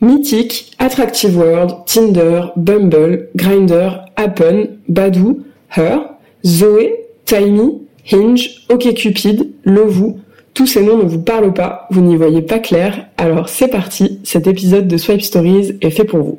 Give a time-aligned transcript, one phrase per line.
[0.00, 5.40] Mythic, Attractive World, Tinder, Bumble, Grindr, Appen, Badoo,
[5.76, 7.72] Her, Zoé, Timey,
[8.10, 10.18] Hinge, OkCupid, Lovoo,
[10.54, 14.20] tous ces noms ne vous parlent pas, vous n'y voyez pas clair, alors c'est parti,
[14.24, 16.38] cet épisode de Swipe Stories est fait pour vous.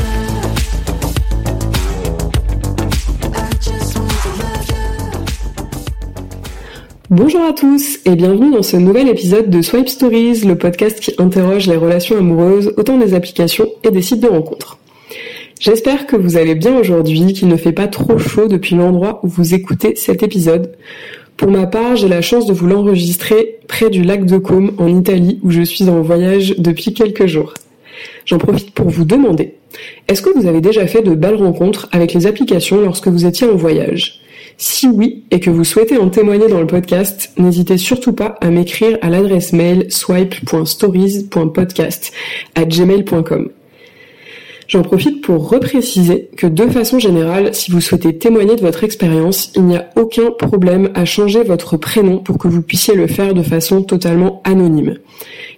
[7.11, 11.13] Bonjour à tous et bienvenue dans ce nouvel épisode de Swipe Stories, le podcast qui
[11.17, 14.77] interroge les relations amoureuses autant des applications et des sites de rencontres.
[15.59, 19.27] J'espère que vous allez bien aujourd'hui, qu'il ne fait pas trop chaud depuis l'endroit où
[19.27, 20.77] vous écoutez cet épisode.
[21.35, 24.87] Pour ma part, j'ai la chance de vous l'enregistrer près du lac de Côme en
[24.87, 27.55] Italie où je suis en voyage depuis quelques jours.
[28.25, 29.55] J'en profite pour vous demander,
[30.07, 33.47] est-ce que vous avez déjà fait de belles rencontres avec les applications lorsque vous étiez
[33.47, 34.20] en voyage?
[34.61, 38.51] Si oui, et que vous souhaitez en témoigner dans le podcast, n'hésitez surtout pas à
[38.51, 42.11] m'écrire à l'adresse mail swipe.stories.podcast
[42.53, 43.49] à gmail.com.
[44.67, 49.51] J'en profite pour repréciser que de façon générale, si vous souhaitez témoigner de votre expérience,
[49.55, 53.33] il n'y a aucun problème à changer votre prénom pour que vous puissiez le faire
[53.33, 54.99] de façon totalement anonyme.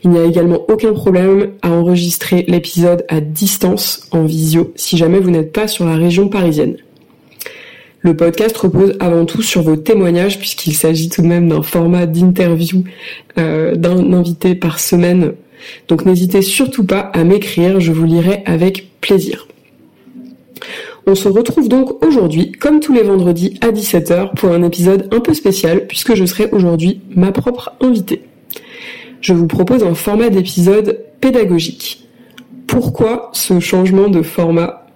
[0.05, 5.19] Il n'y a également aucun problème à enregistrer l'épisode à distance en visio si jamais
[5.19, 6.77] vous n'êtes pas sur la région parisienne.
[8.03, 12.05] Le podcast repose avant tout sur vos témoignages puisqu'il s'agit tout de même d'un format
[12.05, 12.83] d'interview
[13.37, 15.33] euh, d'un invité par semaine
[15.87, 19.47] donc n'hésitez surtout pas à m'écrire, je vous lirai avec plaisir.
[21.05, 25.19] On se retrouve donc aujourd'hui, comme tous les vendredis à 17h, pour un épisode un
[25.19, 28.23] peu spécial, puisque je serai aujourd'hui ma propre invitée.
[29.19, 32.07] Je vous propose un format d'épisode pédagogique.
[32.67, 34.87] Pourquoi ce changement de format?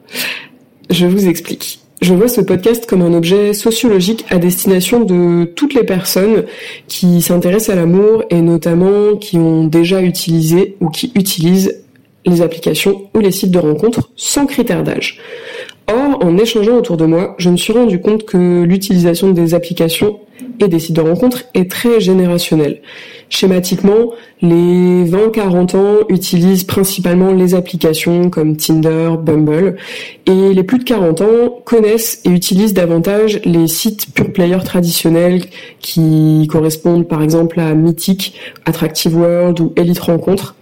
[0.89, 1.81] Je vous explique.
[2.01, 6.45] Je vois ce podcast comme un objet sociologique à destination de toutes les personnes
[6.87, 11.83] qui s'intéressent à l'amour et notamment qui ont déjà utilisé ou qui utilisent
[12.25, 15.19] les applications ou les sites de rencontres sans critère d'âge.
[15.87, 20.19] Or, en échangeant autour de moi, je me suis rendu compte que l'utilisation des applications
[20.59, 22.81] et des sites de rencontres est très générationnelle.
[23.29, 24.11] Schématiquement,
[24.41, 29.75] les 20-40 ans utilisent principalement les applications comme Tinder, Bumble,
[30.25, 35.43] et les plus de 40 ans connaissent et utilisent davantage les sites pure player traditionnels
[35.79, 40.55] qui correspondent par exemple à Mythic, Attractive World ou Elite Rencontre,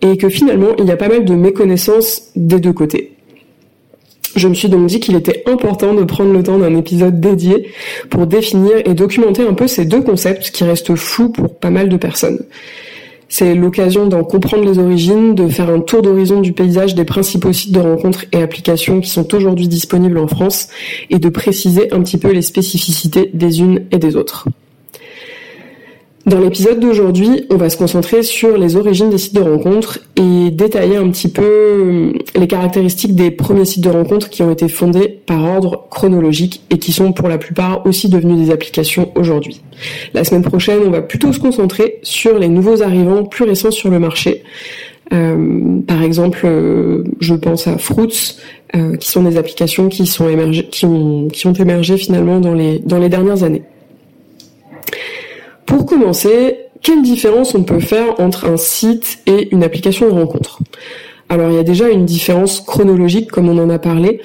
[0.00, 3.11] et que finalement il y a pas mal de méconnaissances des deux côtés.
[4.34, 7.70] Je me suis donc dit qu'il était important de prendre le temps d'un épisode dédié
[8.08, 11.88] pour définir et documenter un peu ces deux concepts qui restent flous pour pas mal
[11.88, 12.40] de personnes.
[13.28, 17.52] C'est l'occasion d'en comprendre les origines, de faire un tour d'horizon du paysage des principaux
[17.52, 20.68] sites de rencontres et applications qui sont aujourd'hui disponibles en France
[21.08, 24.48] et de préciser un petit peu les spécificités des unes et des autres.
[26.24, 30.50] Dans l'épisode d'aujourd'hui, on va se concentrer sur les origines des sites de rencontres et
[30.52, 34.68] détailler un petit peu euh, les caractéristiques des premiers sites de rencontres qui ont été
[34.68, 39.62] fondés par ordre chronologique et qui sont pour la plupart aussi devenus des applications aujourd'hui.
[40.14, 43.90] La semaine prochaine, on va plutôt se concentrer sur les nouveaux arrivants plus récents sur
[43.90, 44.44] le marché.
[45.12, 48.36] Euh, par exemple, euh, je pense à Fruits,
[48.98, 52.78] qui sont des applications qui sont émergées, qui ont, qui ont émergé finalement dans les
[52.78, 53.64] dans les dernières années.
[55.72, 60.58] Pour commencer, quelle différence on peut faire entre un site et une application de rencontre?
[61.30, 64.20] Alors il y a déjà une différence chronologique comme on en a parlé,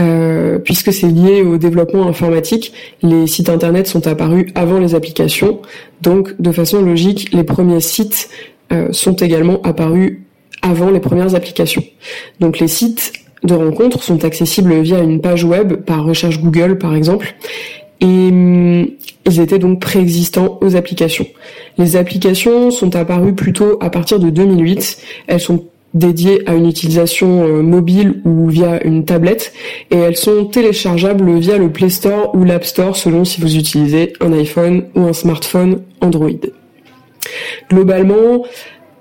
[0.00, 2.72] euh, puisque c'est lié au développement informatique.
[3.04, 5.60] Les sites internet sont apparus avant les applications,
[6.02, 8.28] donc de façon logique, les premiers sites
[8.72, 10.18] euh, sont également apparus
[10.62, 11.84] avant les premières applications.
[12.40, 13.12] Donc les sites
[13.44, 17.36] de rencontre sont accessibles via une page web par recherche Google par exemple,
[18.00, 18.88] et hum,
[19.26, 21.26] ils étaient donc préexistants aux applications.
[21.76, 24.98] Les applications sont apparues plutôt à partir de 2008.
[25.26, 25.64] Elles sont
[25.94, 29.52] dédiées à une utilisation euh, mobile ou via une tablette
[29.90, 34.12] et elles sont téléchargeables via le Play Store ou l'App Store selon si vous utilisez
[34.20, 36.30] un iPhone ou un smartphone Android.
[37.70, 38.44] Globalement,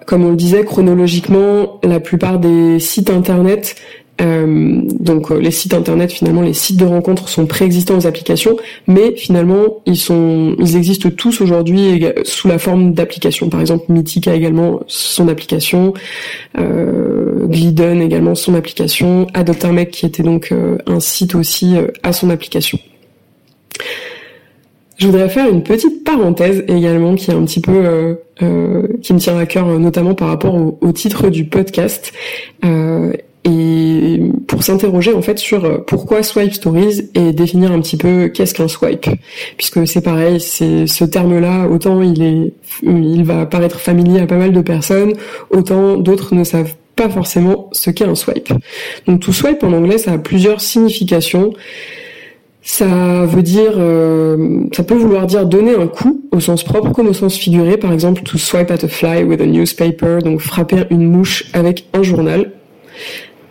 [0.06, 3.76] comme on le disait chronologiquement, la plupart des sites internet
[4.22, 9.16] Euh, donc les sites internet, finalement, les sites de rencontres sont préexistants aux applications, mais
[9.16, 13.50] finalement, ils sont, ils existent tous aujourd'hui sous la forme d'applications.
[13.50, 15.94] Par exemple, Mythic a également son application,
[16.58, 20.54] euh, Glidden également son application, Adopt mec qui était donc
[20.86, 22.80] un site aussi à son application.
[24.98, 29.14] Je voudrais faire une petite parenthèse également qui est un petit peu euh, euh, qui
[29.14, 32.14] me tient à cœur notamment par rapport au, titre du podcast
[32.66, 33.14] euh,
[33.48, 38.54] et pour s'interroger en fait sur pourquoi swipe stories et définir un petit peu qu'est-ce
[38.54, 39.08] qu'un swipe
[39.58, 42.54] puisque c'est pareil c'est ce terme là autant il est
[42.84, 45.14] il va paraître familier à pas mal de personnes
[45.50, 48.52] autant d'autres ne savent pas forcément ce qu'est un swipe
[49.08, 51.54] donc tout swipe en anglais ça a plusieurs significations
[52.70, 57.08] ça veut dire, euh, ça peut vouloir dire donner un coup au sens propre comme
[57.08, 57.78] au sens figuré.
[57.78, 61.86] Par exemple, to swipe at a fly with a newspaper, donc frapper une mouche avec
[61.94, 62.52] un journal.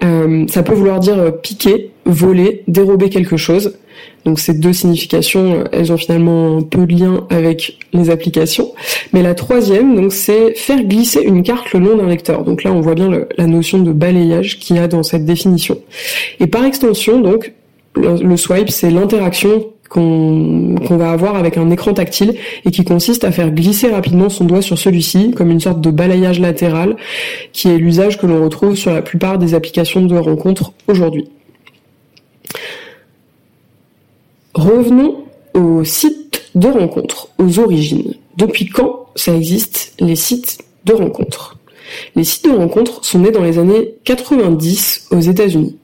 [0.04, 3.78] Euh, ça peut vouloir dire euh, piquer, voler, dérober quelque chose.
[4.24, 8.72] Donc ces deux significations, elles ont finalement un peu de lien avec les applications.
[9.12, 12.42] Mais la troisième, donc, c'est faire glisser une carte le long d'un lecteur.
[12.42, 15.78] Donc là, on voit bien la notion de balayage qu'il y a dans cette définition.
[16.40, 17.52] Et par extension, donc,
[17.94, 22.34] le, swipe, c'est l'interaction qu'on va avoir avec un écran tactile
[22.64, 25.90] et qui consiste à faire glisser rapidement son doigt sur celui-ci comme une sorte de
[25.90, 26.96] balayage latéral
[27.52, 31.28] qui est l'usage que l'on retrouve sur la plupart des applications de rencontres aujourd'hui.
[34.54, 35.24] Revenons
[35.54, 38.14] aux sites de rencontres, aux origines.
[38.36, 41.58] Depuis quand ça existe les sites de rencontres?
[42.14, 45.76] Les sites de rencontres sont nés dans les années 90 aux États-Unis.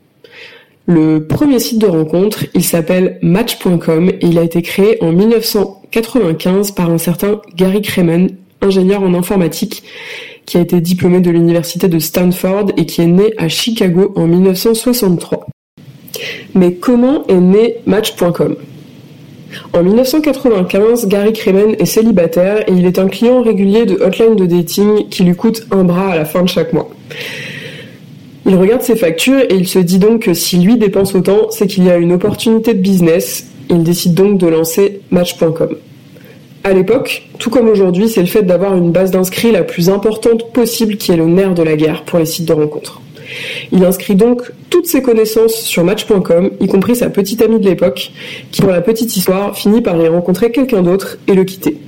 [0.87, 6.73] Le premier site de rencontre, il s'appelle Match.com et il a été créé en 1995
[6.73, 8.31] par un certain Gary Kremen,
[8.61, 9.85] ingénieur en informatique,
[10.45, 14.27] qui a été diplômé de l'université de Stanford et qui est né à Chicago en
[14.27, 15.47] 1963.
[16.55, 18.57] Mais comment est né Match.com
[19.75, 24.47] en 1995, Gary Kremen est célibataire et il est un client régulier de hotline de
[24.47, 26.89] dating qui lui coûte un bras à la fin de chaque mois.
[28.45, 31.67] Il regarde ses factures et il se dit donc que si lui dépense autant, c'est
[31.67, 33.47] qu'il y a une opportunité de business.
[33.71, 35.77] Il décide donc de lancer Match.com.
[36.65, 40.53] À l'époque, tout comme aujourd'hui, c'est le fait d'avoir une base d'inscrits la plus importante
[40.53, 43.01] possible qui est le nerf de la guerre pour les sites de rencontres.
[43.71, 48.13] Il inscrit donc toutes ses connaissances sur Match.com, y compris sa petite amie de l'époque,
[48.51, 51.79] qui pour la petite histoire finit par y rencontrer quelqu'un d'autre et le quitter.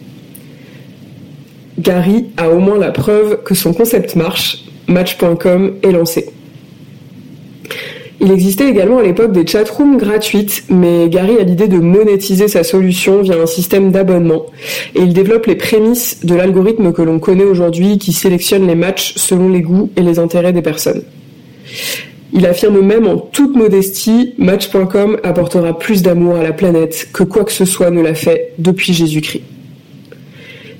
[1.78, 6.30] Gary a au moins la preuve que son concept marche, Match.com est lancé.
[8.20, 12.62] Il existait également à l'époque des chatrooms gratuites, mais Gary a l'idée de monétiser sa
[12.62, 14.46] solution via un système d'abonnement.
[14.94, 19.14] Et il développe les prémices de l'algorithme que l'on connaît aujourd'hui qui sélectionne les matchs
[19.16, 21.02] selon les goûts et les intérêts des personnes.
[22.32, 27.44] Il affirme même en toute modestie, Match.com apportera plus d'amour à la planète que quoi
[27.44, 29.42] que ce soit ne l'a fait depuis Jésus-Christ.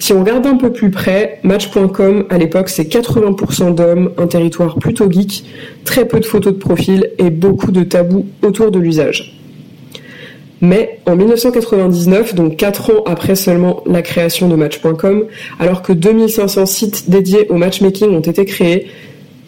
[0.05, 4.77] Si on regarde un peu plus près, Match.com à l'époque c'est 80% d'hommes, un territoire
[4.77, 5.47] plutôt geek,
[5.87, 9.41] très peu de photos de profil et beaucoup de tabous autour de l'usage.
[10.61, 15.25] Mais en 1999, donc 4 ans après seulement la création de Match.com,
[15.59, 18.89] alors que 2500 sites dédiés au matchmaking ont été créés,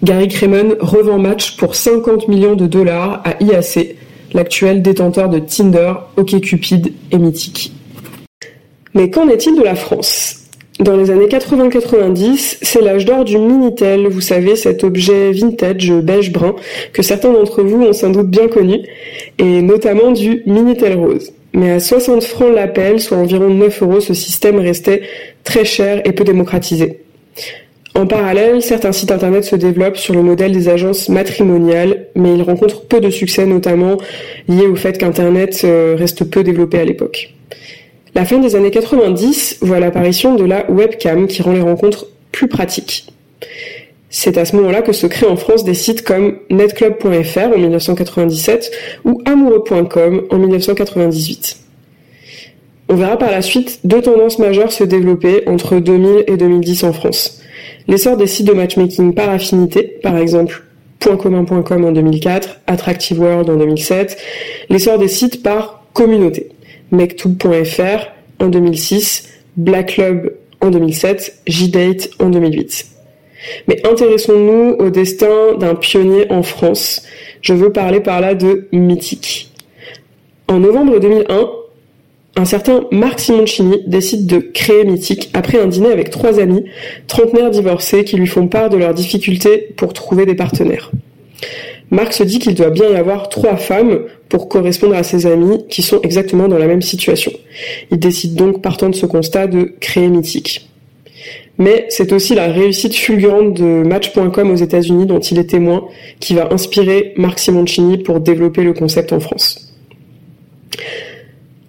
[0.03, 3.97] Gary Kremen revend Match pour 50 millions de dollars à IAC,
[4.33, 7.75] l'actuel détenteur de Tinder, OkCupid et Mythic.
[8.95, 10.45] Mais qu'en est-il de la France?
[10.81, 16.55] Dans les années 80-90, c'est l'âge d'or du Minitel, vous savez, cet objet vintage beige-brun
[16.93, 18.81] que certains d'entre vous ont sans doute bien connu,
[19.39, 21.33] et notamment du Minitel Rose.
[21.55, 25.03] Mais à 60 francs l'appel, soit environ 9 euros, ce système restait
[25.45, 27.01] très cher et peu démocratisé.
[27.95, 32.43] En parallèle, certains sites internet se développent sur le modèle des agences matrimoniales, mais ils
[32.43, 33.97] rencontrent peu de succès, notamment
[34.49, 37.33] lié au fait qu'Internet euh, reste peu développé à l'époque.
[38.17, 42.49] La fin des années 90 voit l'apparition de la webcam qui rend les rencontres plus
[42.49, 43.13] pratiques.
[44.09, 48.73] C'est à ce moment-là que se créent en France des sites comme netclub.fr en 1997
[49.05, 51.59] ou amoureux.com en 1998.
[52.89, 56.95] On verra par la suite deux tendances majeures se développer entre 2000 et 2010 en
[56.95, 57.43] France.
[57.87, 60.63] L'essor des sites de matchmaking par affinité, par exemple
[61.01, 64.17] pointcommun.com en 2004, Attractive World en 2007,
[64.71, 66.56] l'essor des sites par communauté.
[66.91, 68.07] Mektoub.fr
[68.41, 72.87] en 2006, Black Club en 2007, J-Date en 2008.
[73.69, 77.03] Mais intéressons-nous au destin d'un pionnier en France.
[77.43, 79.53] Je veux parler par là de Mythique.
[80.49, 81.51] En novembre 2001,
[82.39, 86.65] un certain Marc Simoncini décide de créer Mythique après un dîner avec trois amis,
[87.07, 90.91] trentenaires divorcés, qui lui font part de leurs difficultés pour trouver des partenaires.
[91.91, 95.67] Marc se dit qu'il doit bien y avoir trois femmes pour correspondre à ses amis
[95.69, 97.33] qui sont exactement dans la même situation.
[97.91, 100.69] Il décide donc, partant de ce constat, de créer Mythique.
[101.59, 105.85] Mais c'est aussi la réussite fulgurante de Match.com aux États-Unis dont il est témoin
[106.21, 109.73] qui va inspirer Marc Simoncini pour développer le concept en France.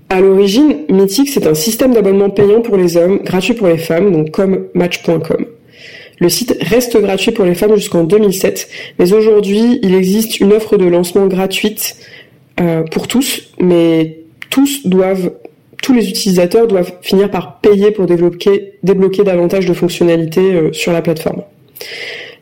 [0.10, 4.12] À l'origine, Mythique, c'est un système d'abonnement payant pour les hommes, gratuit pour les femmes,
[4.12, 5.46] donc comme Match.com.
[6.20, 8.70] Le site reste gratuit pour les femmes jusqu'en 2007,
[9.00, 11.96] mais aujourd'hui, il existe une offre de lancement gratuite
[12.60, 14.20] euh, pour tous, mais
[14.50, 15.32] tous doivent,
[15.84, 21.04] tous les utilisateurs doivent finir par payer pour débloquer, davantage de fonctionnalités euh, sur la
[21.04, 21.44] plateforme.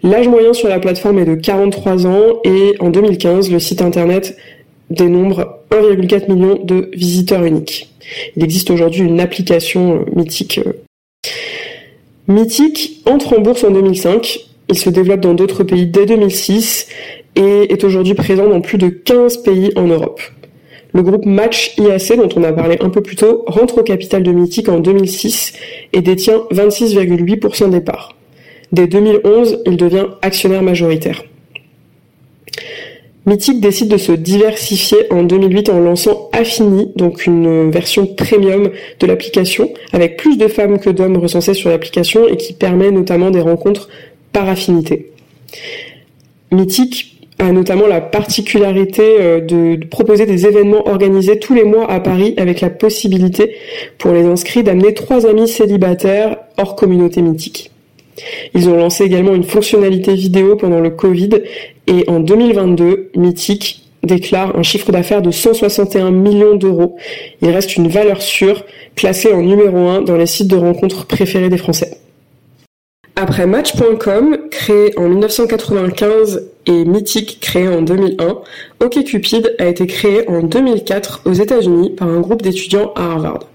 [0.04, 4.38] L'âge moyen sur la plateforme est de 43 ans et en 2015, le site internet
[4.90, 7.94] dénombre 1,4 million de visiteurs uniques.
[8.38, 10.60] Il existe aujourd'hui une application euh, mythique.
[12.28, 14.40] Mythique entre en bourse en 2005.
[14.70, 16.88] Il se développe dans d'autres pays dès 2006
[17.36, 20.20] et est aujourd'hui présent dans plus de 15 pays en Europe.
[20.94, 24.24] Le groupe Match IAC, dont on a parlé un peu plus tôt, rentre au capital
[24.24, 25.54] de Mythique en 2006
[25.94, 28.16] et détient 26,8% des parts.
[28.72, 31.24] Dès 2011, il devient actionnaire majoritaire.
[33.26, 39.08] Mythique décide de se diversifier en 2008 en lançant Affini, donc une version premium de
[39.08, 43.42] l'application, avec plus de femmes que d'hommes recensés sur l'application et qui permet notamment des
[43.42, 43.90] rencontres
[44.32, 45.12] par affinité.
[46.52, 52.00] Mythique a notamment la particularité euh, de, proposer des événements organisés tous les mois à
[52.00, 53.56] Paris avec la possibilité
[53.98, 57.72] pour les inscrits d'amener trois amis célibataires hors communauté mythique.
[58.54, 61.32] Ils ont lancé également une fonctionnalité vidéo pendant le Covid
[61.88, 66.96] et en 2022, Mythique déclare un chiffre d'affaires de 161 millions d'euros.
[67.42, 68.64] Il reste une valeur sûre,
[68.96, 71.98] classée en numéro 1 dans les sites de rencontres préférés des Français.
[73.16, 78.40] Après Match.com, créé en 1995 et Mythique, créé en 2001,
[78.82, 83.48] OkCupid a été créé en 2004 aux États-Unis par un groupe d'étudiants à Harvard.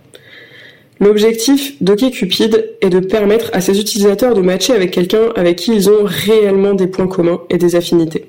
[1.01, 5.89] L'objectif d'OkCupid est de permettre à ses utilisateurs de matcher avec quelqu'un avec qui ils
[5.89, 8.27] ont réellement des points communs et des affinités.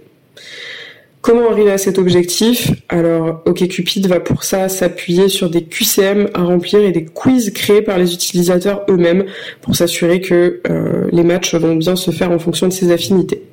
[1.20, 2.72] Comment arriver à cet objectif?
[2.88, 7.82] Alors, OkCupid va pour ça s'appuyer sur des QCM à remplir et des quiz créés
[7.82, 9.26] par les utilisateurs eux-mêmes
[9.62, 13.44] pour s'assurer que euh, les matchs vont bien se faire en fonction de ses affinités.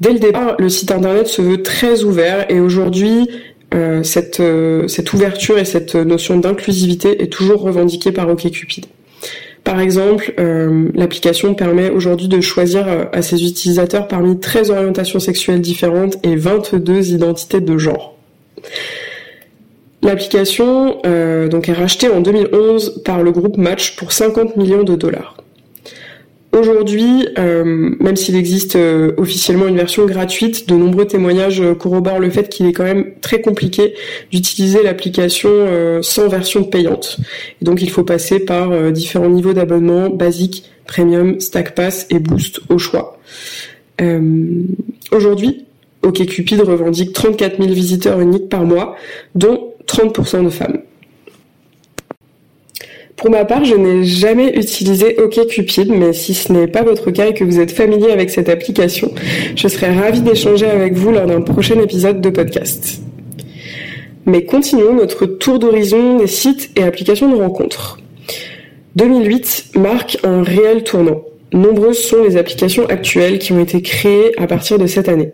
[0.00, 3.28] Dès le départ, le site internet se veut très ouvert et aujourd'hui,
[3.74, 8.86] euh, cette, euh, cette ouverture et cette notion d'inclusivité est toujours revendiquée par OkCupid.
[9.64, 15.60] Par exemple, euh, l'application permet aujourd'hui de choisir à ses utilisateurs parmi 13 orientations sexuelles
[15.60, 18.16] différentes et 22 identités de genre.
[20.02, 21.00] L'application
[21.48, 25.41] donc est rachetée en 2011 par le groupe Match pour 50 millions de dollars.
[26.52, 27.64] Aujourd'hui, euh,
[27.98, 32.50] même s'il existe euh, officiellement une version gratuite, de nombreux témoignages euh, corroborent le fait
[32.50, 33.94] qu'il est quand même très compliqué
[34.30, 35.50] d'utiliser l'application
[36.02, 37.18] sans version payante.
[37.62, 42.78] Donc il faut passer par différents niveaux d'abonnement, basique, premium, stack pass et boost au
[42.78, 43.18] choix.
[45.10, 45.64] Aujourd'hui,
[46.02, 48.96] OkCupid revendique 34 000 visiteurs uniques par mois,
[49.34, 50.78] dont 30% de femmes.
[53.22, 57.28] Pour ma part, je n'ai jamais utilisé OkCupid, mais si ce n'est pas votre cas
[57.28, 59.12] et que vous êtes familier avec cette application,
[59.54, 63.00] je serais ravie d'échanger avec vous lors d'un prochain épisode de podcast.
[64.26, 68.00] Mais continuons notre tour d'horizon des sites et applications de rencontres.
[68.96, 71.22] 2008 marque un réel tournant.
[71.52, 75.30] Nombreuses sont les applications actuelles qui ont été créées à partir de cette année.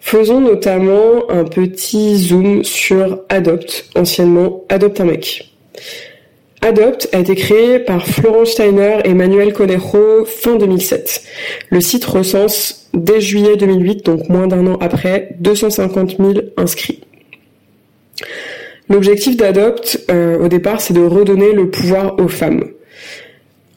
[0.00, 5.54] Faisons notamment un petit zoom sur Adopt, anciennement Adopt un mec.
[6.62, 11.22] Adopt a été créé par Florence Steiner et Manuel Conejo fin 2007.
[11.70, 17.00] Le site recense dès juillet 2008, donc moins d'un an après, 250 000 inscrits.
[18.88, 22.64] L'objectif d'Adopt, euh, au départ, c'est de redonner le pouvoir aux femmes.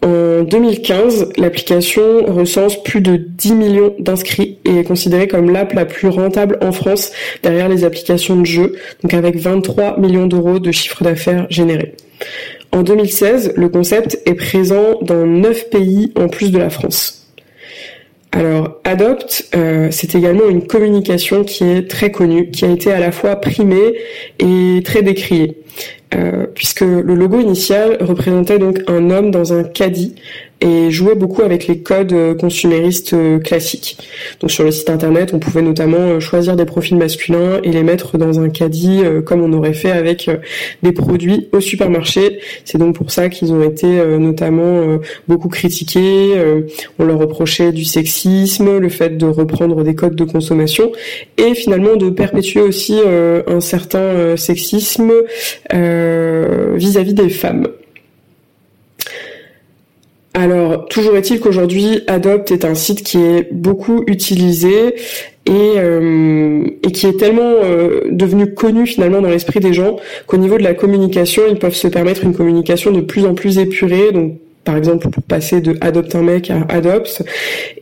[0.02, 5.86] En 2015, l'application recense plus de 10 millions d'inscrits et est considérée comme l'app la
[5.86, 7.12] plus rentable en France
[7.44, 11.96] derrière les applications de jeux, donc avec 23 millions d'euros de chiffre d'affaires généré.
[12.72, 17.28] En 2016, le concept est présent dans 9 pays en plus de la France.
[18.32, 23.00] Alors, Adopt, euh, c'est également une communication qui est très connue, qui a été à
[23.00, 23.96] la fois primée
[24.38, 25.58] et très décriée.
[26.16, 30.16] Euh, puisque le logo initial représentait donc un homme dans un caddie
[30.62, 33.98] et jouait beaucoup avec les codes euh, consuméristes euh, classiques.
[34.42, 37.84] Donc sur le site internet, on pouvait notamment euh, choisir des profils masculins et les
[37.84, 40.30] mettre dans un caddie comme on aurait fait avec
[40.84, 42.40] des produits au supermarché.
[42.66, 43.88] C'est donc pour ça qu'ils ont été
[44.18, 46.36] notamment beaucoup critiqués.
[46.98, 50.92] On leur reprochait du sexisme, le fait de reprendre des codes de consommation
[51.38, 55.12] et finalement de perpétuer aussi un certain sexisme
[55.72, 57.68] vis-à-vis -vis des femmes.
[60.34, 64.96] Alors, toujours est-il qu'aujourd'hui, Adopt est un site qui est beaucoup utilisé
[65.46, 69.96] et, euh, et qui est tellement euh, devenu connu finalement dans l'esprit des gens
[70.28, 73.58] qu'au niveau de la communication, ils peuvent se permettre une communication de plus en plus
[73.58, 77.24] épurée, donc par exemple pour passer de Adopt un mec à Adopt,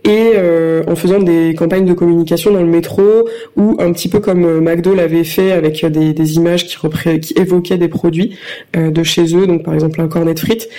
[0.03, 4.19] et euh, en faisant des campagnes de communication dans le métro, ou un petit peu
[4.19, 6.77] comme euh, McDo l'avait fait avec des, des images qui,
[7.19, 8.37] qui évoquaient des produits
[8.75, 10.69] euh, de chez eux, donc par exemple un cornet de frites.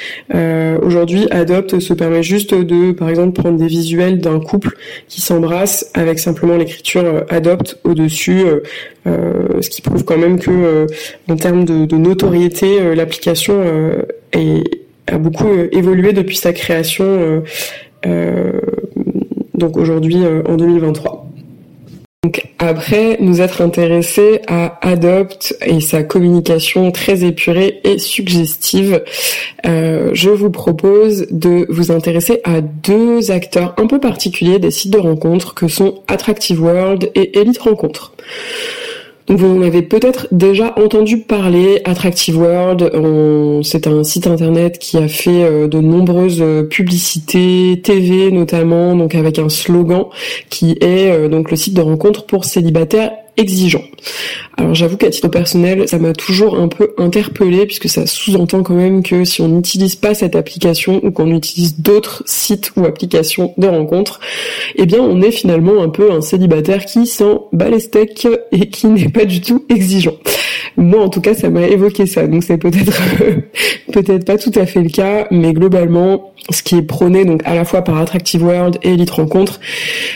[0.83, 4.76] Aujourd'hui, Adopt se permet juste de, par exemple, prendre des visuels d'un couple
[5.09, 8.45] qui s'embrasse avec simplement l'écriture Adopt au-dessus,
[9.05, 10.87] ce qui prouve quand même que
[11.28, 13.62] en termes de, de notoriété, l'application
[14.33, 17.41] est a beaucoup euh, évolué depuis sa création, euh,
[18.07, 18.61] euh,
[19.55, 21.27] donc aujourd'hui en 2023.
[22.25, 29.03] Donc après nous être intéressés à Adopt et sa communication très épurée et suggestive,
[29.65, 34.99] je vous propose de vous intéresser à deux acteurs un peu particuliers des sites de
[34.99, 38.12] rencontres que sont Attractive World et Elite Rencontres.
[39.29, 42.91] Vous en avez peut-être déjà entendu parler, Attractive World,
[43.63, 49.15] c'est un site internet qui a fait euh, de nombreuses euh, publicités, TV notamment, donc
[49.15, 50.07] avec un slogan
[50.49, 53.85] qui est euh, donc le site de rencontre pour célibataires exigeant.
[54.59, 58.75] Alors j'avoue qu'à titre personnel, ça m'a toujours un peu interpellé puisque ça sous-entend quand
[58.75, 63.54] même que si on n'utilise pas cette application ou qu'on utilise d'autres sites ou applications
[63.57, 64.21] de rencontres,
[64.75, 68.68] eh bien on est finalement un peu un célibataire qui sent bat les steaks et
[68.68, 70.16] qui n'est pas du tout exigeant.
[70.76, 72.26] Moi en tout cas, ça m'a évoqué ça.
[72.26, 73.00] Donc c'est peut-être
[73.92, 77.54] peut-être pas tout à fait le cas, mais globalement, ce qui est prôné donc à
[77.54, 79.61] la fois par Attractive World et Elite Rencontre,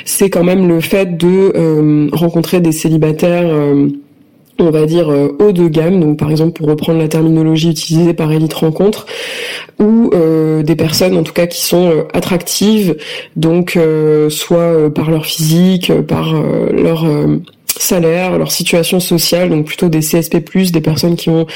[0.04, 3.88] c'est quand même le fait de euh, rencontrer des célibataires euh,
[4.58, 8.14] on va dire euh, haut de gamme, donc par exemple pour reprendre la terminologie utilisée
[8.14, 9.06] par Elite Rencontre,
[9.78, 10.10] ou
[10.62, 12.96] des personnes en tout cas qui sont attractives,
[13.34, 13.76] donc
[14.28, 16.32] soit par leur physique, par
[16.72, 17.04] leur
[17.78, 21.46] salaire, leur situation sociale, donc plutôt des CSP+, des personnes qui ont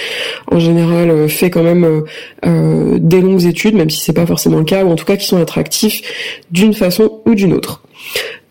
[0.50, 2.00] en général euh, fait quand même euh,
[2.46, 5.16] euh, des longues études, même si c'est pas forcément le cas, ou en tout cas
[5.16, 6.02] qui sont attractifs
[6.50, 7.82] d'une façon ou d'une autre.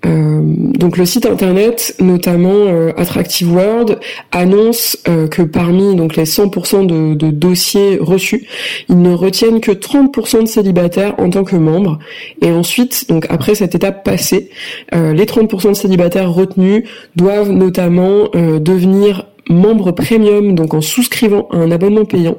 [0.06, 4.00] Euh, donc le site internet, notamment euh, Attractive World,
[4.32, 8.48] annonce euh, que parmi donc les 100% de, de, dossiers reçus,
[8.90, 12.00] ils ne retiennent que 30% de célibataires en tant que membres.
[12.42, 14.50] Et ensuite, donc après cette étape passée,
[14.94, 16.84] les 30% de célibataires retenus
[17.16, 22.38] doivent notamment devenir membres premium, donc en souscrivant à un abonnement payant,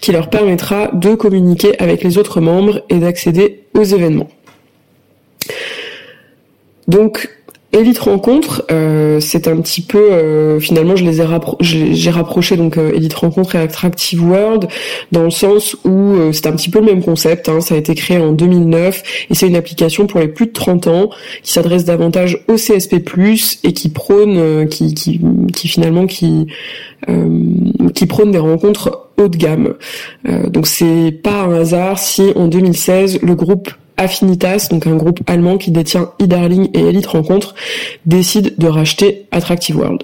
[0.00, 4.28] qui leur permettra de communiquer avec les autres membres et d'accéder aux événements.
[6.88, 7.28] Donc
[7.72, 11.26] Elite Rencontre, euh, c'est un petit peu euh, finalement je les ai
[11.60, 14.68] j'ai rapproché donc euh, Elite Rencontre et Attractive World
[15.12, 17.48] dans le sens où c'est un petit peu le même concept.
[17.48, 20.52] Hein, ça a été créé en 2009 et c'est une application pour les plus de
[20.52, 21.10] 30 ans
[21.42, 23.02] qui s'adresse davantage au CSP+
[23.64, 25.20] et qui prône, qui,
[25.54, 26.46] finalement qui
[28.08, 29.74] prône des rencontres haut de gamme.
[30.48, 35.58] donc c'est pas un hasard si en 2016 le groupe Affinitas, donc un groupe allemand
[35.58, 37.54] qui détient e-Darling et Elite Rencontre,
[38.04, 40.02] décide de racheter Attractive World.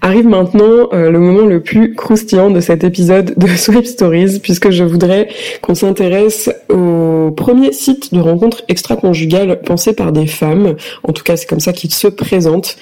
[0.00, 4.70] Arrive maintenant euh, le moment le plus croustillant de cet épisode de Swipe Stories, puisque
[4.70, 5.28] je voudrais
[5.60, 10.76] qu'on s'intéresse au premier site de rencontre extra-conjugale pensé par des femmes.
[11.02, 12.76] En tout cas, c'est comme ça qu'il se présente.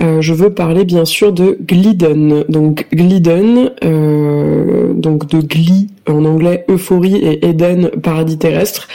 [0.00, 2.44] Euh, je veux parler bien sûr de Glidden.
[2.48, 8.88] Donc Glidden, euh, donc de Glee en anglais Euphorie et Eden Paradis terrestre.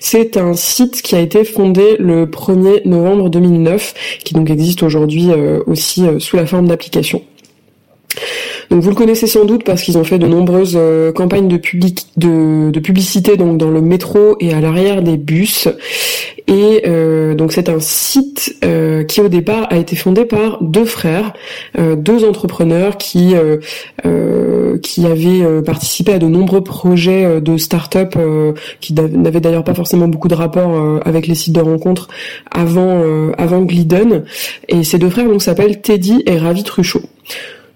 [0.00, 5.30] C'est un site qui a été fondé le 1er novembre 2009, qui donc existe aujourd'hui
[5.66, 7.22] aussi sous la forme d'application.
[8.70, 11.56] Donc vous le connaissez sans doute parce qu'ils ont fait de nombreuses euh, campagnes de,
[11.56, 15.68] public, de, publicité donc dans le métro et à l'arrière des bus.
[16.46, 20.84] Et euh, donc c'est un site euh, qui au départ a été fondé par deux
[20.84, 21.32] frères,
[21.78, 23.34] deux entrepreneurs qui
[24.82, 28.16] qui avaient participé à de nombreux projets de start-up
[28.80, 32.08] qui n'avaient d'ailleurs pas forcément beaucoup de rapport avec les sites de rencontres
[32.50, 33.02] avant
[33.36, 34.24] avant Glidden.
[34.68, 37.02] Et ces deux frères donc s'appellent Teddy et Ravi Truchot.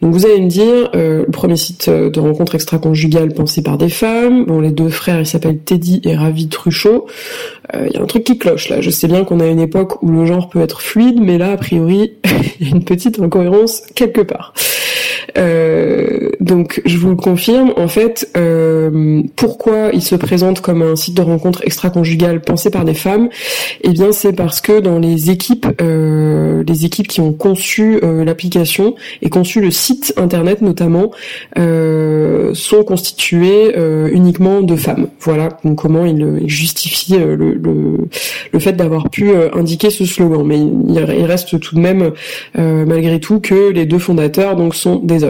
[0.05, 4.45] Donc vous allez me dire, le premier site de rencontre extra-conjugale pensé par des femmes.
[4.45, 7.07] Bon, les deux frères, ils s'appellent Teddy et Ravi Truchot.
[7.73, 8.83] Il y a un truc qui cloche là.
[8.83, 11.53] Je sais bien qu'on a une époque où le genre peut être fluide, mais là,
[11.53, 12.12] a priori,
[12.61, 14.53] il y a une petite incohérence quelque part.
[15.37, 20.97] Euh, donc je vous le confirme, en fait, euh, pourquoi il se présente comme un
[20.97, 23.29] site de rencontre extra-conjugale pensé par des femmes
[23.83, 28.94] Eh bien, c'est parce que dans les équipes, euh, les équipes qui ont conçu l'application
[29.23, 31.11] et conçu le site internet notamment,
[31.57, 33.75] sont constituées
[34.12, 35.09] uniquement de femmes.
[35.20, 37.99] Voilà donc comment il, justifie le, le,
[38.53, 40.44] le fait d'avoir pu indiquer ce slogan.
[40.44, 42.12] Mais il, reste tout de même,
[42.55, 45.24] malgré tout, que les deux fondateurs donc sont des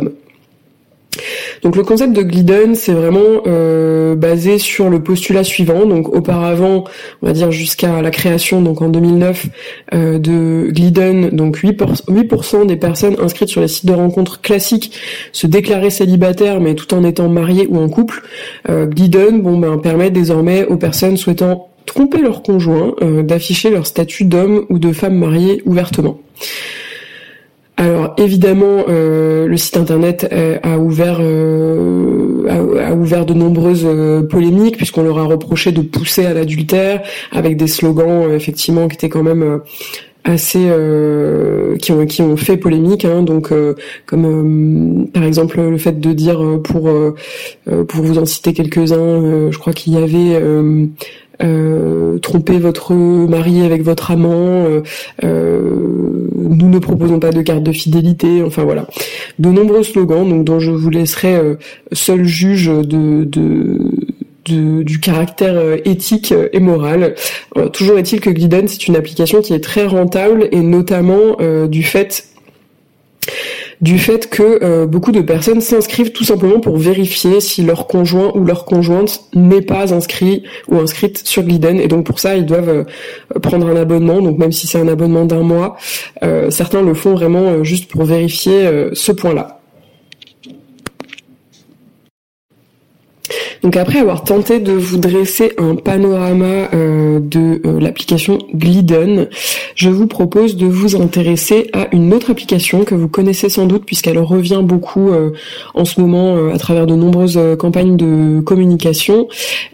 [1.64, 5.86] Donc le concept de Glidden, c'est vraiment euh, basé sur le postulat suivant.
[5.86, 6.84] Donc auparavant,
[7.22, 9.46] on va dire jusqu'à la création, donc en 2009,
[9.94, 14.92] euh, de Glidden, donc 8%, 8 des personnes inscrites sur les sites de rencontres classiques
[15.32, 18.22] se déclaraient célibataires, mais tout en étant mariées ou en couple.
[18.68, 24.24] Euh, Glidden, bon ben, permet désormais aux personnes souhaitant tromper leur conjoint d'afficher leur statut
[24.24, 26.18] d'homme ou de femme mariée ouvertement.
[27.76, 33.86] Alors évidemment, euh, le site internet euh, a ouvert euh, a, ouvert de nombreuses
[34.30, 39.08] polémiques puisqu'on leur a reproché de pousser à l'adultère avec des slogans effectivement qui étaient
[39.08, 39.60] quand même
[40.22, 40.70] assez
[41.80, 43.52] qui ont qui ont fait polémique hein, donc
[44.06, 46.90] comme par exemple le fait de dire pour
[47.88, 50.38] pour vous en citer quelques-uns je crois qu'il y avait
[51.42, 54.82] euh, tromper votre mari avec votre amant, euh,
[55.24, 58.86] euh, nous ne proposons pas de carte de fidélité, enfin voilà.
[59.38, 61.38] De nombreux slogans donc, dont je vous laisserai
[61.92, 63.24] seul juge de,
[64.44, 67.14] du caractère éthique et moral.
[67.72, 72.33] toujours est-il que Glidden, c'est une application qui est très rentable et notamment du fait
[73.84, 78.32] du fait que euh, beaucoup de personnes s'inscrivent tout simplement pour vérifier si leur conjoint
[78.34, 82.46] ou leur conjointe n'est pas inscrit ou inscrite sur Gliden et donc pour ça ils
[82.46, 82.84] doivent euh,
[83.40, 85.76] prendre un abonnement donc même si c'est un abonnement d'un mois
[86.22, 89.63] euh, certains le font vraiment juste pour vérifier ce point-là.
[93.64, 99.28] Donc après avoir tenté de vous dresser un panorama euh, de euh, l'application Glidden,
[99.74, 103.86] je vous propose de vous intéresser à une autre application que vous connaissez sans doute
[103.86, 105.30] puisqu'elle revient beaucoup euh,
[105.72, 109.28] en ce moment à travers de nombreuses campagnes de communication.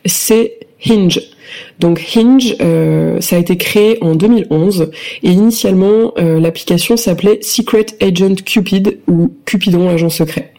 [0.06, 1.20] C'est Hinge.
[1.80, 2.54] Donc Hinge,
[3.20, 4.90] ça a été créé en 2011
[5.24, 10.52] et initialement l'application s'appelait Secret Agent Cupid ou Cupidon agent secret.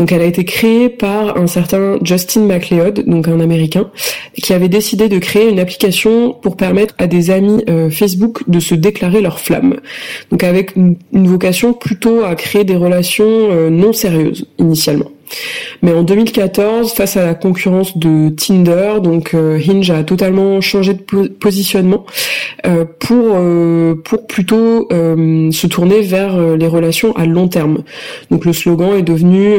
[0.00, 3.90] Donc elle a été créée par un certain Justin McLeod, donc un Américain,
[4.32, 8.60] qui avait décidé de créer une application pour permettre à des amis euh, Facebook de
[8.60, 9.76] se déclarer leur flamme.
[10.30, 15.10] Donc avec une, vocation plutôt à créer des relations euh, non sérieuses initialement.
[15.82, 20.94] Mais en 2014, face à la concurrence de Tinder, donc euh, Hinge a totalement changé
[20.94, 22.04] de positionnement
[22.66, 27.82] euh, pour euh, pour plutôt se tourner vers les relations à long terme.
[28.30, 29.56] Donc le slogan est devenu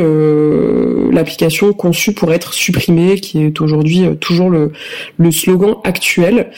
[1.12, 4.72] l'application conçue pour être supprimée, qui est aujourd'hui toujours le,
[5.18, 6.50] le slogan actuel.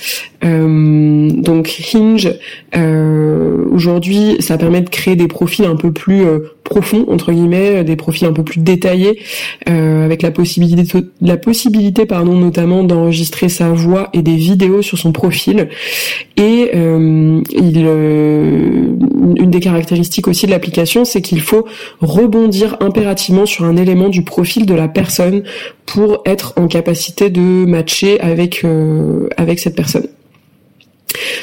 [0.41, 2.34] donc Hinge,
[3.71, 6.23] aujourd'hui, ça permet de créer des profils un peu plus
[6.63, 9.19] profonds entre guillemets, des profils un peu plus détaillés
[9.69, 14.97] euh, avec la possibilité, la possibilité pardon, notamment d'enregistrer sa voix et des vidéos sur
[14.97, 15.69] son profil.
[16.38, 18.95] Et euh, euh,
[19.38, 21.65] une des caractéristiques aussi de l'application, c'est qu'il faut
[22.02, 25.43] rebondir impérativement sur un élément du profil de la personne
[25.86, 28.65] pour être en capacité de matcher avec
[29.38, 30.08] avec cette personne.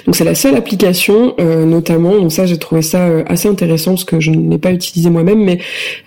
[0.07, 3.93] Donc c'est la seule application, euh, notamment, donc ça j'ai trouvé ça euh, assez intéressant
[3.93, 5.59] parce que je ne l'ai pas utilisé moi-même, mais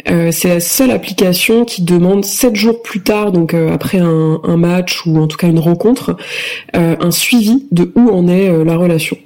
[0.10, 4.58] euh, c'est la seule application qui demande sept jours plus tard, donc après un, un,
[4.58, 6.16] match ou en tout cas une rencontre,
[6.74, 9.18] un suivi de où en est la relation.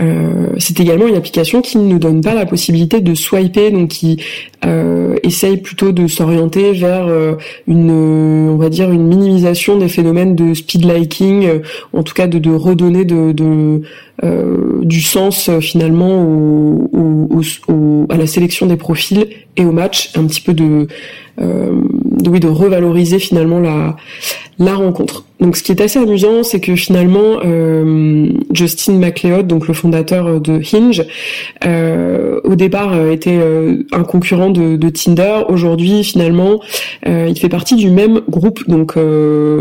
[0.00, 4.22] Euh, c'est également une application qui ne donne pas la possibilité de swiper, donc qui
[4.64, 7.34] euh, essaye plutôt de s'orienter vers euh,
[7.68, 11.60] une, on va dire, une minimisation des phénomènes de speed liking,
[11.92, 13.82] en tout cas de, redonner de
[14.22, 20.24] du sens finalement au, au, au, à la sélection des profils et au match, un
[20.26, 20.86] petit peu de
[21.38, 23.96] oui, de revaloriser finalement la
[24.58, 25.24] la rencontre.
[25.40, 30.40] Donc ce qui est assez amusant, c'est que finalement euh, Justin McLeod, donc le fondateur
[30.40, 31.04] de Hinge,
[31.66, 33.40] euh, au départ euh, était
[33.92, 35.42] un concurrent de, de Tinder.
[35.48, 36.60] Aujourd'hui, finalement,
[37.06, 38.66] il fait partie du même groupe.
[38.68, 38.94] Donc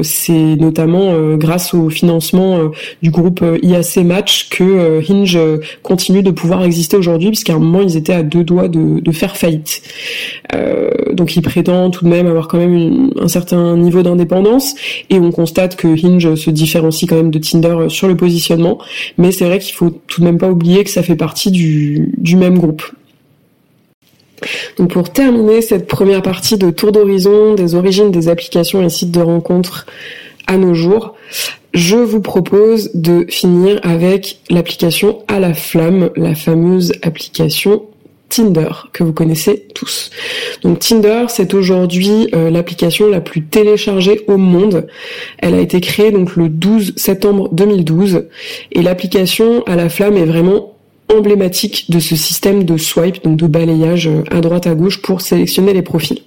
[0.03, 5.37] c'est notamment grâce au financement du groupe IAC Match que Hinge
[5.81, 9.37] continue de pouvoir exister aujourd'hui, puisqu'à un moment ils étaient à deux doigts de, faire
[9.37, 9.81] faillite.
[11.11, 14.75] donc il prétend tout de même avoir quand même un certain niveau d'indépendance
[15.09, 18.79] et on constate que Hinge se différencie quand même de Tinder sur le positionnement,
[19.17, 22.13] mais c'est vrai qu'il faut tout de même pas oublier que ça fait partie du,
[22.17, 22.83] du même groupe.
[24.77, 29.11] Donc pour terminer cette première partie de tour d'horizon des origines des applications et sites
[29.11, 29.85] de rencontres
[30.47, 31.15] à nos jours,
[31.73, 37.83] je vous propose de finir avec l'application à la flamme, la fameuse application
[38.29, 40.09] Tinder, que vous connaissez tous.
[40.63, 44.87] Donc Tinder, c'est aujourd'hui euh, l'application la plus téléchargée au monde.
[45.37, 48.25] Elle a été créée donc le 12 septembre 2012
[48.71, 50.73] et l'application à la flamme est vraiment
[51.15, 55.21] emblématique de ce système de swipe, donc de balayage euh, à droite à gauche pour
[55.21, 56.23] sélectionner les profils.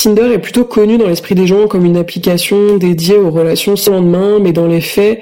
[0.00, 3.92] Tinder est plutôt connu dans l'esprit des gens comme une application dédiée aux relations sans
[3.92, 5.20] lendemain, mais dans les faits,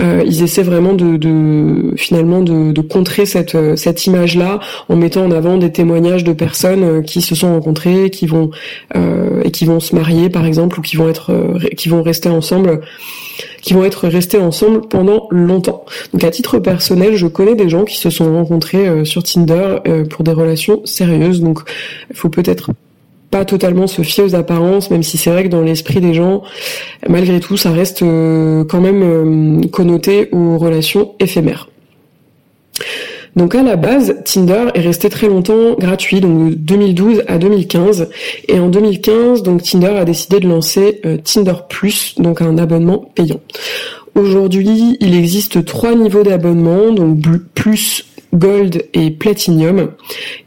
[0.00, 5.32] euh, ils essaient vraiment de, finalement de, contrer cette euh, cette image-là en mettant en
[5.32, 8.50] avant des témoignages de personnes euh, qui se sont rencontrées, qui vont
[9.44, 11.32] et qui vont se marier par exemple ou qui vont être
[11.76, 12.80] qui vont rester ensemble
[13.62, 15.84] qui vont être restés ensemble pendant longtemps.
[16.12, 20.24] Donc à titre personnel, je connais des gens qui se sont rencontrés sur Tinder pour
[20.24, 21.40] des relations sérieuses.
[21.40, 21.60] Donc
[22.10, 22.70] il faut peut-être
[23.30, 26.42] pas totalement se fier aux apparences, même si c'est vrai que dans l'esprit des gens,
[27.08, 31.68] malgré tout, ça reste euh, quand même euh, connoté aux relations éphémères.
[33.36, 38.08] Donc à la base, Tinder est resté très longtemps gratuit, donc de 2012 à 2015.
[38.48, 43.10] Et en 2015, donc Tinder a décidé de lancer euh, Tinder Plus, donc un abonnement
[43.14, 43.40] payant.
[44.16, 47.18] Aujourd'hui, il existe trois niveaux d'abonnement, donc
[47.54, 49.92] plus Gold et Platinum.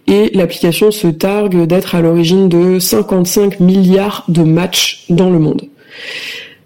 [0.08, 5.64] Et l'application se targue d'être à l'origine de 55 milliards de matchs dans le monde.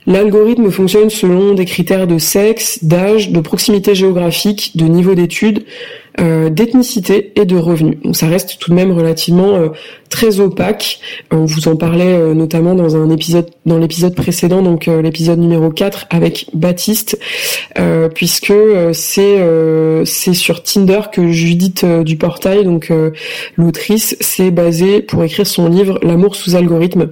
[0.08, 5.66] L'algorithme fonctionne selon des critères de sexe, d'âge, de proximité géographique, de niveau d'études,
[6.20, 8.00] euh, d'ethnicité et de revenus.
[8.04, 9.70] Donc ça reste tout de même relativement euh,
[10.10, 11.00] très opaque.
[11.30, 15.70] On vous en parlait euh, notamment dans un épisode dans l'épisode précédent, donc l'épisode numéro
[15.70, 17.20] 4 avec Baptiste,
[18.16, 18.54] puisque
[18.94, 19.38] c'est
[20.06, 22.92] c'est sur Tinder que Judith du Portail, donc
[23.58, 27.10] l'autrice, s'est basée pour écrire son livre L'amour sous algorithme.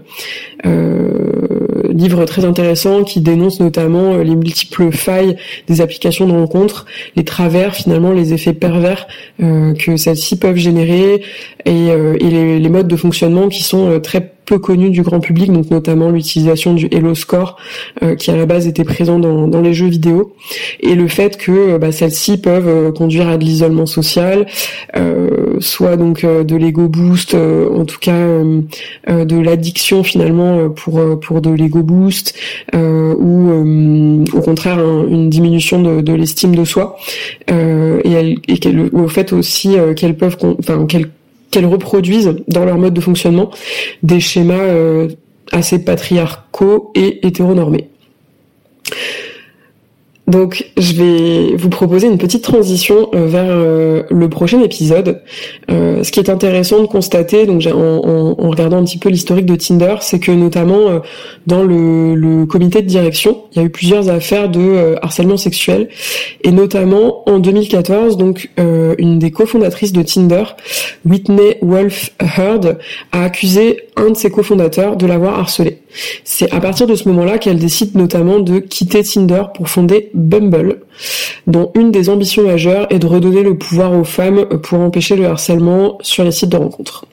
[0.64, 5.38] Livre très intéressant qui dénonce notamment les multiples failles
[5.68, 9.08] des applications de rencontres, les travers finalement, les effets pervers
[9.42, 11.22] euh, que celles-ci peuvent générer
[11.66, 15.52] et, euh, les, modes de fonctionnement qui sont euh, très peu connus du grand public,
[15.52, 17.58] donc notamment l'utilisation du Hello Score
[18.20, 20.36] qui à la base était présent dans, les jeux vidéo,
[20.82, 24.46] et le fait que bah, celles-ci peuvent conduire à de l'isolement social,
[25.60, 31.84] soit donc de l'ego boost, en tout cas de l'addiction finalement pour pour de l'ego
[31.84, 32.34] boost,
[32.74, 33.52] ou
[34.34, 36.98] au contraire une diminution de, l'estime de soi,
[37.48, 43.02] et, qu'elle au fait aussi euh, qu'elles peuvent, enfin qu'elles reproduisent dans leur mode de
[43.02, 43.50] fonctionnement
[44.04, 45.10] des schémas euh,
[45.52, 47.90] assez patriarcaux et hétéronormés.
[50.28, 55.22] Donc, je vais vous proposer une petite transition euh, vers euh, le prochain épisode.
[55.70, 59.56] Euh, ce qui est intéressant de constater, donc en, regardant un petit peu l'historique de
[59.56, 61.02] Tinder, c'est que notamment
[61.46, 65.90] dans le, comité de direction, il y a eu plusieurs affaires de harcèlement sexuel,
[66.44, 70.44] et notamment en 2014, donc une des cofondatrices de Tinder,
[71.06, 72.78] Whitney Wolf Heard,
[73.12, 75.80] a accusé un de ses cofondateurs de l'avoir harcelé.
[76.24, 80.82] C'est à partir de ce moment-là qu'elle décide notamment de quitter Tinder pour fonder Bumble,
[81.48, 85.26] dont une des ambitions majeures est de redonner le pouvoir aux femmes pour empêcher le
[85.26, 87.06] harcèlement sur les sites de rencontres.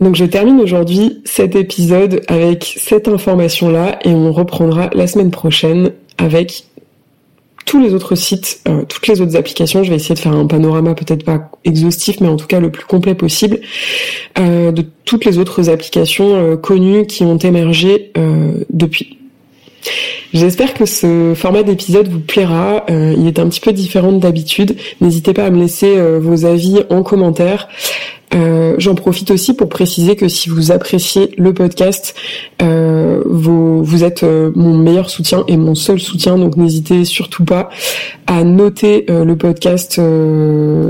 [0.00, 5.92] Donc je termine aujourd'hui cet épisode avec cette information-là et on reprendra la semaine prochaine
[6.18, 6.64] avec
[7.64, 9.82] tous les autres sites, euh, toutes les autres applications.
[9.82, 12.70] Je vais essayer de faire un panorama peut-être pas exhaustif, mais en tout cas le
[12.70, 13.60] plus complet possible
[14.38, 18.12] euh, de toutes les autres applications euh, connues qui ont émergé
[18.70, 19.18] depuis.
[20.32, 22.86] J'espère que ce format d'épisode vous plaira.
[22.88, 24.76] il est un petit peu différent d'habitude.
[25.00, 27.68] N'hésitez pas à me laisser vos avis en commentaire.
[28.34, 32.14] Euh, j'en profite aussi pour préciser que si vous appréciez le podcast,
[32.62, 37.44] euh, vous, vous êtes euh, mon meilleur soutien et mon seul soutien, donc n'hésitez surtout
[37.44, 37.68] pas
[38.26, 40.00] à noter le podcast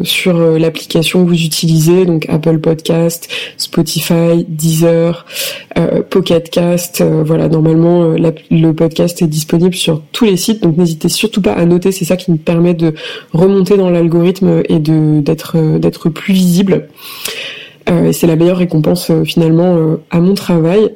[0.04, 5.26] sur l'application que vous utilisez, donc Apple Podcast, Spotify, Deezer,
[6.10, 7.02] Pocket Cast.
[7.02, 11.64] voilà, normalement le podcast est disponible sur tous les sites, donc n'hésitez surtout pas à
[11.64, 11.90] noter.
[11.90, 12.94] C'est ça qui me permet de
[13.32, 16.88] remonter dans l'algorithme et de d'être d'être plus visible.
[17.90, 20.90] Euh, c'est la meilleure récompense euh, finalement euh, à mon travail.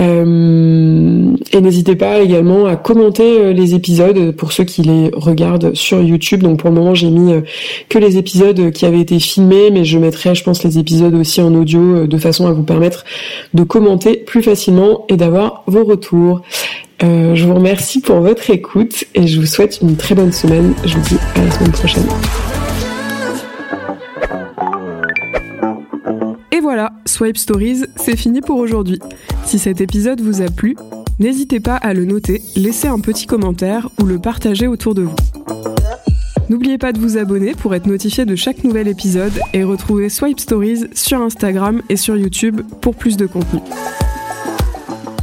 [0.00, 6.44] et n'hésitez pas également à commenter les épisodes pour ceux qui les regardent sur YouTube.
[6.44, 7.32] Donc pour le moment j'ai mis
[7.88, 11.40] que les épisodes qui avaient été filmés, mais je mettrai je pense les épisodes aussi
[11.40, 13.04] en audio de façon à vous permettre
[13.54, 16.42] de commenter plus facilement et d'avoir vos retours.
[17.00, 20.74] je vous remercie pour votre écoute et je vous souhaite une très bonne semaine.
[20.84, 22.06] Je vous dis à la semaine prochaine.
[26.60, 28.98] Voilà, Swipe Stories, c'est fini pour aujourd'hui.
[29.44, 30.76] Si cet épisode vous a plu,
[31.18, 35.16] n'hésitez pas à le noter, laisser un petit commentaire ou le partager autour de vous.
[36.48, 40.40] N'oubliez pas de vous abonner pour être notifié de chaque nouvel épisode et retrouver Swipe
[40.40, 43.60] Stories sur Instagram et sur YouTube pour plus de contenu.